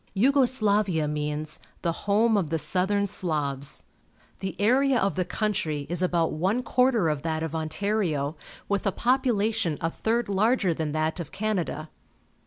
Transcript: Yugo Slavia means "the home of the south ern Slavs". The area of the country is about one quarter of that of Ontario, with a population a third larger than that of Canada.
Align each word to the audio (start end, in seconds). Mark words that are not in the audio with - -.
Yugo 0.15 0.45
Slavia 0.49 1.07
means 1.07 1.59
"the 1.83 1.91
home 2.09 2.35
of 2.35 2.49
the 2.49 2.57
south 2.57 2.89
ern 2.89 3.05
Slavs". 3.05 3.83
The 4.39 4.55
area 4.59 4.97
of 4.99 5.15
the 5.15 5.23
country 5.23 5.85
is 5.91 6.01
about 6.01 6.31
one 6.33 6.63
quarter 6.63 7.07
of 7.07 7.21
that 7.21 7.43
of 7.43 7.53
Ontario, 7.53 8.35
with 8.67 8.87
a 8.87 8.91
population 8.91 9.77
a 9.79 9.91
third 9.91 10.27
larger 10.27 10.73
than 10.73 10.91
that 10.93 11.19
of 11.19 11.31
Canada. 11.31 11.87